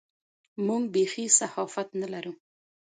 [0.65, 2.33] موږ بېخي صحافت نه لرو.